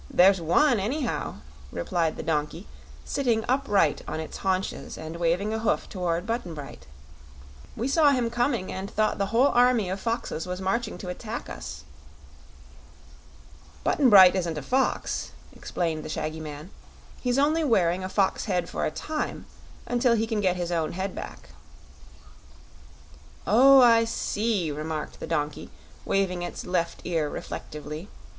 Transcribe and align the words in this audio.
There's 0.09 0.41
one, 0.41 0.79
anyhow," 0.79 1.35
replied 1.71 2.15
the 2.17 2.23
donkey, 2.23 2.65
sitting 3.05 3.45
upright 3.47 4.01
on 4.07 4.19
its 4.19 4.37
haunches 4.37 4.97
and 4.97 5.17
waving 5.17 5.53
a 5.53 5.59
hoof 5.59 5.87
toward 5.89 6.25
Button 6.25 6.55
Bright. 6.55 6.87
"We 7.75 7.87
saw 7.87 8.09
him 8.09 8.31
coming 8.31 8.71
and 8.71 8.89
thought 8.89 9.19
the 9.19 9.27
whole 9.27 9.49
army 9.49 9.91
of 9.91 9.99
foxes 9.99 10.47
was 10.47 10.59
marching 10.59 10.97
to 10.97 11.09
attack 11.09 11.51
us." 11.51 11.83
"Button 13.83 14.09
Bright 14.09 14.35
isn't 14.35 14.57
a 14.57 14.63
fox," 14.63 15.33
explained 15.55 16.03
the 16.03 16.09
shaggy 16.09 16.39
man. 16.39 16.71
"He's 17.21 17.37
only 17.37 17.63
wearing 17.63 18.03
a 18.03 18.09
fox 18.09 18.45
head 18.45 18.67
for 18.69 18.87
a 18.87 18.89
time, 18.89 19.45
until 19.85 20.15
he 20.15 20.25
can 20.25 20.41
get 20.41 20.55
his 20.55 20.71
own 20.71 20.93
head 20.93 21.13
back." 21.13 21.49
"Oh, 23.45 23.81
I 23.81 24.05
see," 24.05 24.71
remarked 24.71 25.19
the 25.19 25.27
donkey, 25.27 25.69
waving 26.05 26.41
its 26.41 26.65
left 26.65 27.01
ear 27.03 27.29
reflectively. 27.29 28.09